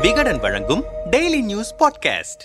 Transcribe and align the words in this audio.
விகடன் 0.00 0.38
வழங்கும் 0.38 0.84
daily 1.10 1.42
news 1.42 1.74
podcast 1.74 2.42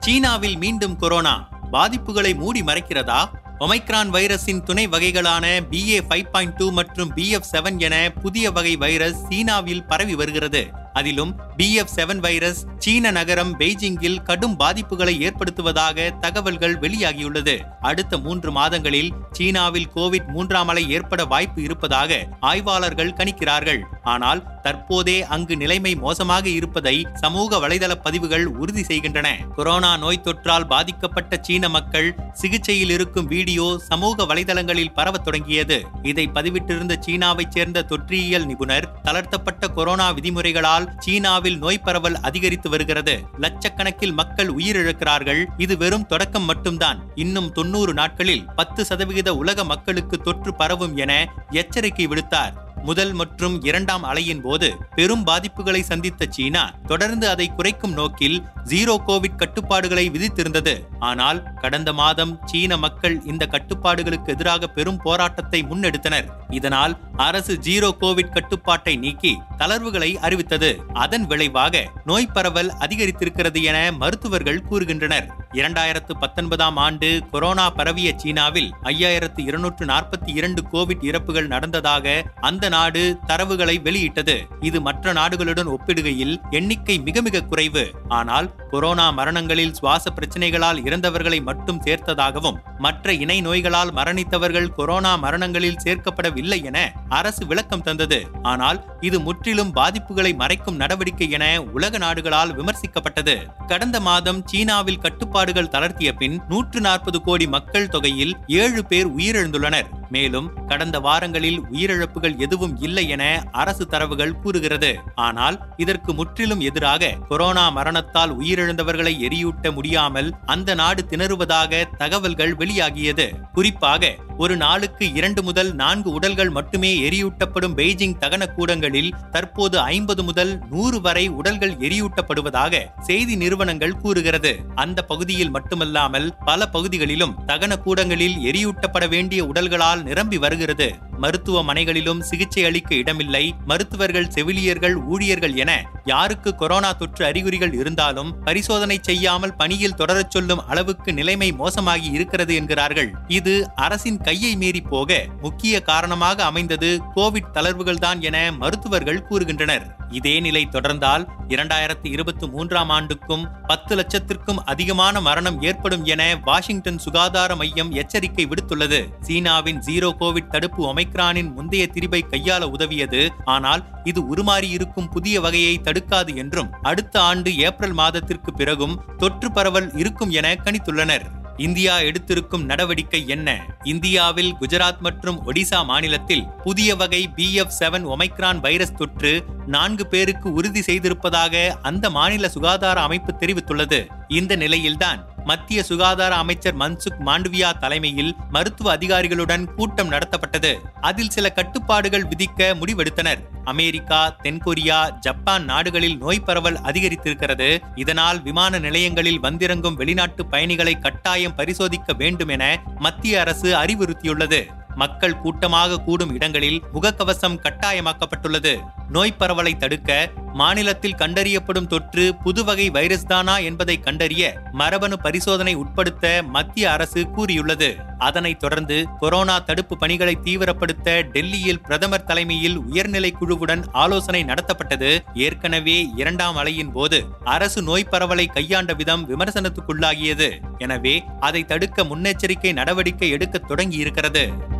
சீனாவில் 0.00 0.56
மீண்டும் 0.56 0.96
கொரோனா. 0.96 1.48
பாதிப்புகளை 1.72 2.34
மூடி 2.34 2.62
மறைக்கிறதா? 2.62 3.24
ஒமைக்ரான் 3.60 4.10
வைரஸின் 4.10 4.62
துணை 4.62 4.86
வகைகளான 4.86 5.60
பிஏ 5.70 6.00
ஃபைவ் 6.08 6.30
பாயிண்ட் 6.30 6.52
டூ 6.52 6.70
மற்றும் 6.70 7.16
பிஎஃப் 7.16 7.44
செவன் 7.52 7.78
என 7.78 8.12
புதிய 8.22 8.50
வகை 8.50 8.76
வைரஸ் 8.76 9.26
சீனாவில் 9.28 9.84
பரவி 9.84 10.14
வருகிறது. 10.14 10.66
அதிலும் 10.92 11.32
பிஎஃப் 11.56 11.94
செவன் 11.96 12.18
வைரஸ் 12.18 12.64
சீன 12.78 13.10
நகரம் 13.10 13.58
பெய்ஜிங்கில் 13.58 14.22
கடும் 14.22 14.58
பாதிப்புகளை 14.58 15.14
ஏற்படுத்துவதாக 15.20 16.18
தகவல்கள் 16.18 16.78
வெளியாகியுள்ளது. 16.78 17.56
அடுத்த 17.80 18.18
மூன்று 18.18 18.52
மாதங்களில் 18.52 19.12
சீனாவில் 19.30 19.88
கோவிட் 19.94 20.26
மூன்றாம் 20.26 20.68
அலை 20.68 20.90
ஏற்பட 20.90 21.24
வாய்ப்பு 21.24 21.62
இருப்பதாக 21.62 22.28
ஆய்வாளர்கள் 22.40 23.12
கணிக்கிறார்கள். 23.12 23.80
ஆனால் 24.02 24.42
தற்போதே 24.62 25.22
அங்கு 25.22 25.56
நிலைமை 25.56 25.94
மோசமாக 25.94 26.48
இருப்பதை 26.48 27.06
சமூக 27.14 27.56
வலைதள 27.56 27.94
பதிவுகள் 27.94 28.46
உறுதி 28.46 28.82
செய்கின்றன. 28.82 29.28
கொரோனா 29.56 29.96
நோய் 29.96 30.24
தொற்றால் 30.24 30.66
பாதிக்கப்பட்ட 30.66 31.38
சீன 31.40 31.68
மக்கள் 31.68 32.14
சிகிச்சையில் 32.32 32.90
இருக்கும் 32.90 33.26
வீடியோ 33.26 33.80
சமூக 33.88 34.24
வலைதளங்களில் 34.24 34.94
பரவ 34.94 35.18
தொடங்கியது. 35.18 35.84
இதை 36.02 36.30
பதிவிட்டிருந்த 36.34 36.94
சீனாவைச் 37.06 37.54
சேர்ந்த 37.54 37.86
தொற்றியியல் 37.88 38.44
நிபுணர் 38.44 38.88
தளர்த்தப்பட்ட 39.02 39.68
கொரோனா 39.68 40.12
விதிமுறைகளால் 40.12 40.81
சீனாவில் 40.98 41.58
நோய் 41.58 41.84
பரவல் 41.86 42.20
அதிகரித்து 42.20 42.70
வருகிறது. 42.70 43.14
லட்சக்கணக்கில் 43.44 44.16
மக்கள் 44.20 44.50
உயிரிழக்கிறார்கள். 44.54 45.44
இது 45.56 45.76
வெறும் 45.76 46.06
தொடக்கம் 46.06 46.44
மட்டும்தான். 46.44 47.00
இன்னும் 47.14 47.52
தொன்னூறு 47.52 47.94
நாட்களில் 47.94 48.46
பத்து 48.54 48.84
சதவிகித 48.84 49.34
உலக 49.34 49.64
மக்களுக்கு 49.64 50.18
தொற்று 50.18 50.54
பரவும் 50.54 50.96
என 50.96 51.12
எச்சரிக்கை 51.50 52.06
விடுத்தார். 52.06 52.70
முதல் 52.84 53.12
மற்றும் 53.12 53.62
இரண்டாம் 53.62 54.04
அலையின் 54.04 54.40
போது 54.40 54.68
பெரும் 54.94 55.26
பாதிப்புகளை 55.26 55.80
சந்தித்த 55.80 56.26
சீனா 56.30 56.62
தொடர்ந்து 56.86 57.28
அதை 57.28 57.46
குறைக்கும் 57.54 57.92
நோக்கில் 57.92 58.38
ஜீரோ 58.64 58.94
கோவிட் 59.06 59.36
கட்டுப்பாடுகளை 59.36 60.04
விதித்திருந்தது. 60.10 60.74
ஆனால் 60.98 61.42
கடந்த 61.54 61.92
மாதம் 61.92 62.38
சீன 62.44 62.76
மக்கள் 62.76 63.16
இந்த 63.24 63.46
கட்டுப்பாடுகளுக்கு 63.46 64.26
எதிராக 64.26 64.66
பெரும் 64.66 65.00
போராட்டத்தை 65.02 65.62
முன்னெடுத்தனர். 65.62 66.28
இதனால் 66.50 66.98
அரசு 67.16 67.58
ஜீரோ 67.62 67.90
கோவிட் 68.00 68.32
கட்டுப்பாட்டை 68.32 68.96
நீக்கி 68.96 69.38
தளர்வுகளை 69.58 70.14
அறிவித்தது. 70.14 70.82
அதன் 70.92 71.26
விளைவாக 71.26 71.90
நோய் 72.04 72.26
பரவல் 72.26 72.72
அதிகரித்திருக்கிறது 72.80 73.62
என 73.62 73.92
மருத்துவர்கள் 73.92 74.64
கூறுகின்றனர். 74.70 75.26
இரண்டாயிரத்து 75.52 76.12
பத்தொன்பதாம் 76.20 76.76
ஆண்டு 76.76 77.20
கொரோனா 77.30 77.70
பரவிய 77.70 78.12
சீனாவில் 78.16 78.74
ஐயாயிரத்து 78.82 79.40
இருநூற்று 79.46 79.86
நாற்பத்தி 79.86 80.30
இரண்டு 80.34 80.64
கோவிட் 80.72 81.04
இறப்புகள் 81.04 81.46
நடந்ததாக 81.46 82.24
அந்த 82.40 82.68
நாடு 82.68 83.16
தரவுகளை 83.26 83.82
வெளியிட்டது. 83.82 84.46
இது 84.60 84.80
மற்ற 84.80 85.12
நாடுகளுடன் 85.12 85.76
ஒப்பிடுகையில் 85.76 86.50
எண்ணிக்கை 86.50 86.98
மிக 86.98 87.20
மிக 87.20 87.42
குறைவு. 87.42 87.90
ஆனால் 88.08 88.50
கொரோனா 88.70 89.12
மரணங்களில் 89.12 89.72
சுவாச 89.72 90.10
பிரச்சனைகளால் 90.10 90.86
இறந்தவர்களை 90.86 91.42
மட்டும் 91.42 91.82
சேர்த்ததாகவும் 91.82 92.56
மற்ற 92.84 93.12
இணை 93.22 93.36
நோய்களால் 93.40 93.92
மரணித்தவர்கள் 93.94 94.74
கொரோனா 94.78 95.12
மரணங்களில் 95.16 95.78
சேர்க்கப்படவில்லை 95.84 96.58
என 96.64 96.78
அரசு 97.08 97.42
விளக்கம் 97.46 97.82
தந்தது. 97.82 98.18
ஆனால் 98.42 98.78
இது 99.00 99.20
முற்றிலும் 99.20 99.72
பாதிப்புகளை 99.74 100.32
மறைக்கும் 100.34 100.80
நடவடிக்கை 100.82 101.28
என 101.30 101.46
உலக 101.62 101.98
நாடுகளால் 101.98 102.54
விமர்சிக்கப்பட்டது. 102.58 103.36
கடந்த 103.66 104.00
மாதம் 104.00 104.42
சீனாவில் 104.46 104.98
கட்டுப்பாடுகள் 104.98 105.72
தளர்த்திய 105.72 106.12
பின் 106.12 106.36
நூற்று 106.48 106.80
நாற்பது 106.80 107.20
கோடி 107.22 107.46
மக்கள் 107.46 107.88
தொகையில் 107.88 108.36
ஏழு 108.46 108.84
பேர் 108.84 109.10
உயிரிழந்துள்ளனர். 109.16 109.90
மேலும் 110.14 110.48
கடந்த 110.66 110.96
வாரங்களில் 111.00 111.58
உயிரிழப்புகள் 111.72 112.36
எதுவும் 112.44 112.76
இல்லை 112.86 113.04
என 113.08 113.24
அரசு 113.62 113.84
தரவுகள் 113.86 114.34
கூறுகிறது. 114.42 114.90
ஆனால் 115.26 115.56
இதற்கு 115.76 116.10
முற்றிலும் 116.14 116.62
எதிராக 116.70 117.12
கொரோனா 117.28 117.64
மரணத்தால் 117.78 118.34
உயிரிழந்தவர்களை 118.38 119.14
எரியூட்ட 119.28 119.74
முடியாமல் 119.78 120.30
அந்த 120.46 120.74
நாடு 120.74 121.02
திணறுவதாக 121.10 121.82
தகவல்கள் 122.02 122.54
வெளியாகியது. 122.62 123.26
குறிப்பாக 123.52 124.12
ஒரு 124.42 124.54
நாளுக்கு 124.56 125.04
இரண்டு 125.12 125.40
முதல் 125.42 125.70
நான்கு 125.72 126.10
உடல்கள் 126.10 126.50
மட்டுமே 126.50 126.90
எரியூட்டப்படும் 127.08 127.74
பெய்ஜிங் 127.76 128.14
தகன 128.20 128.46
கூடங்களில் 128.46 129.10
தற்போது 129.30 129.76
ஐம்பது 129.78 130.22
முதல் 130.24 130.52
நூறு 130.70 131.00
வரை 131.00 131.28
உடல்கள் 131.28 131.74
எரியூட்டப்படுவதாக 131.76 132.80
செய்தி 133.00 133.36
நிறுவனங்கள் 133.36 133.96
கூறுகிறது. 133.96 134.52
அந்த 134.74 135.04
பகுதியில் 135.04 135.50
மட்டுமல்லாமல் 135.50 136.28
பல 136.44 136.68
பகுதிகளிலும் 136.68 137.36
தகன 137.46 137.76
கூடங்களில் 137.76 138.36
எரியூட்டப்பட 138.50 139.08
வேண்டிய 139.08 139.44
உடல்களால் 139.44 140.02
நிரம்பி 140.02 140.38
வருகிறது. 140.38 140.88
மருத்துவமனைகளிலும் 141.22 142.20
சிகிச்சை 142.20 142.64
அளிக்க 142.64 142.94
இடமில்லை. 142.94 143.54
மருத்துவர்கள் 143.66 144.30
செவிலியர்கள் 144.30 144.96
ஊழியர்கள் 144.96 145.56
என 145.56 145.72
யாருக்கு 146.04 146.54
கொரோனா 146.54 146.92
தொற்று 146.92 147.24
அறிகுறிகள் 147.24 147.72
இருந்தாலும் 147.72 148.30
பரிசோதனை 148.44 148.98
செய்யாமல் 149.02 149.56
பணியில் 149.56 149.98
தொடரச் 149.98 150.34
சொல்லும் 150.34 150.66
அளவுக்கு 150.66 151.12
நிலைமை 151.12 151.52
மோசமாகி 151.52 152.10
இருக்கிறது 152.12 152.54
என்கிறார்கள். 152.54 153.10
இது 153.28 153.54
அரசின் 153.76 154.18
கையை 154.18 154.56
மீறி 154.56 154.80
போக 154.80 155.26
முக்கிய 155.42 155.82
காரணமாக 155.82 156.44
அமைந்தது 156.44 157.00
கோவிட் 157.16 157.52
தளர்வுகள் 157.54 158.02
தான் 158.06 158.22
என 158.22 158.52
மருத்துவர்கள் 158.52 159.26
கூறுகின்றனர். 159.30 159.86
இதே 160.10 160.40
நிலை 160.40 160.68
தொடர்ந்தால் 160.70 161.22
இரண்டாயிரத்தி 161.48 162.08
இருபத்தி 162.14 162.46
மூன்றாம் 162.46 162.90
ஆண்டுக்கும் 162.90 163.44
பத்து 163.66 163.92
லட்சத்திற்கும் 163.96 164.60
அதிகமான 164.64 165.20
மரணம் 165.20 165.62
ஏற்படும் 165.62 166.04
என 166.04 166.22
வாஷிங்டன் 166.44 166.98
சுகாதார 166.98 167.56
மையம் 167.56 167.92
எச்சரிக்கை 167.92 168.46
விடுத்துள்ளது. 168.46 169.00
சீனாவின் 169.20 169.78
ஜீரோ 169.78 170.10
கோவிட் 170.20 170.52
தடுப்பு 170.54 170.88
அமைக்க 170.88 171.10
ஒமைக்ரானின் 171.12 171.52
முந்தைய 171.52 171.86
திரிபை 171.86 172.20
கையாள 172.30 172.62
உதவியது. 172.64 173.28
ஆனால் 173.44 173.82
இது 174.04 174.34
உருமாறி 174.34 174.70
இருக்கும் 174.70 175.08
புதிய 175.08 175.40
வகையை 175.40 175.80
தடுக்காது 175.84 176.36
என்றும் 176.36 176.72
அடுத்த 176.82 177.20
ஆண்டு 177.20 177.56
ஏப்ரல் 177.56 177.92
மாதத்திற்கு 177.92 178.54
பிறகும் 178.54 179.04
தொற்று 179.18 179.52
பரவல் 179.52 179.92
இருக்கும் 179.94 180.30
என 180.30 180.54
கணித்துள்ளனர். 180.54 181.24
இந்தியா 181.56 181.98
எடுத்திருக்கும் 181.98 182.64
நடவடிக்கை 182.64 183.28
என்ன? 183.28 183.66
இந்தியாவில் 183.84 184.54
குஜராத் 184.60 184.98
மற்றும் 184.98 185.46
ஒடிசா 185.46 185.84
மாநிலத்தில் 185.84 186.46
புதிய 186.62 186.96
வகை 186.96 187.28
B 187.28 187.54
F 187.54 187.74
seven 187.80 188.06
Omicron 188.06 188.60
virus 188.60 188.96
தொற்று 188.96 189.44
நான்கு 189.66 190.06
பேருக்கு 190.06 190.52
உறுதி 190.52 190.80
செய்திருப்பதாக 190.80 191.68
அந்த 191.82 192.10
மாநில 192.10 192.48
சுகாதார 192.48 193.00
அமைப்பு 193.00 193.34
தெரிவித்துள்ளது. 193.38 194.06
இந்த 194.28 194.56
நிலையில்தான் 194.56 195.31
மத்திய 195.44 195.82
சுகாதார 195.82 196.34
அமைச்சர் 196.34 196.76
மன்சுக் 196.76 197.20
மாண்டவியா 197.24 197.78
தலைமையில் 197.78 198.34
மருத்துவ 198.50 198.96
அதிகாரிகளுடன் 198.96 199.74
கூட்டம் 199.74 200.10
நடத்தப்பட்டது. 200.10 200.74
அதில் 201.00 201.30
சில 201.30 201.50
கட்டுப்பாடுகள் 201.50 202.24
விதிக்க 202.24 202.74
முடிவெடுத்தனர். 202.74 203.38
அமெரிக்கா 203.64 204.36
தென்கொரியா 204.42 205.10
ஜப்பான் 205.10 205.64
நாடுகளில் 205.64 206.18
நோய் 206.18 206.40
பரவல் 206.40 206.80
அதிகரித்திருக்கிறது. 206.80 207.78
இதனால் 207.94 208.42
விமான 208.42 208.78
நிலையங்களில் 208.78 209.40
வந்திறங்கும் 209.40 209.94
வெளிநாட்டு 209.94 210.46
பயணிகளை 210.46 210.98
கட்டாயம் 210.98 211.56
பரிசோதிக்க 211.56 212.12
வேண்டும் 212.16 212.48
என 212.48 212.82
மத்திய 212.98 213.40
அரசு 213.40 213.74
அறிவுறுத்தியுள்ளது. 213.74 214.66
மக்கள் 214.94 215.38
கூட்டமாக 215.38 216.00
கூடும் 216.00 216.34
இடங்களில் 216.34 216.82
முகக்கவசம் 216.94 217.58
கட்டாயமாக்கப்பட்டுள்ளது. 217.62 218.80
நோய் 219.08 219.32
பரவலை 219.32 219.76
தடுக்க 219.76 220.30
மாநிலத்தில் 220.52 221.14
கண்டறியப்படும் 221.14 221.86
தொற்று 221.86 222.34
புதுவகை 222.34 222.90
வைரஸ் 222.90 223.26
தானா 223.26 223.58
என்பதை 223.58 224.00
கண்டறிய 224.00 224.62
மரபணு 224.72 225.18
பரிசோதனை 225.18 225.74
உட்படுத்த 225.74 226.42
மத்திய 226.46 226.92
அரசு 226.92 227.30
கூறியுள்ளது. 227.30 227.96
அதனைத் 228.18 228.58
தொடர்ந்து 228.58 229.06
கொரோனா 229.20 229.58
தடுப்பு 229.58 229.96
பணிகளை 229.96 230.38
தீவிரப்படுத்த 230.44 231.22
டெல்லியில் 231.22 231.80
பிரதமர் 231.80 232.24
தலைமையில் 232.24 232.76
உயர்நிலை 232.76 233.36
குழுவுடன் 233.40 233.84
ஆலோசனை 233.92 234.44
நடத்தப்பட்டது. 234.44 235.18
ஏற்கனவே 235.34 236.08
இரண்டாம் 236.16 236.56
அலையின் 236.56 236.92
போது 236.92 237.24
அரசு 237.44 237.82
நோய் 237.82 238.04
பரவலை 238.04 238.46
கையாண்ட 238.46 238.92
விதம் 238.92 239.28
விமர்சனத்துக்குள்ளாகியது. 239.28 240.50
எனவே 240.78 241.22
அதை 241.40 241.64
தடுக்க 241.64 242.04
முன்னெச்சரிக்கை 242.04 242.72
நடவடிக்கை 242.72 243.30
எடுக்க 243.30 243.60
தொடங்கியிருக்கிறது. 243.68 244.70